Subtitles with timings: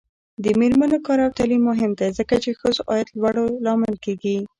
[0.43, 3.93] د میرمنو کار او تعلیم مهم دی ځکه چې ښځو عاید لوړولو لامل
[4.23, 4.37] دی.